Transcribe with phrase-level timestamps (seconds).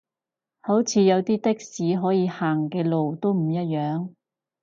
[0.61, 4.09] 好似有啲的士可以行嘅路都唔一樣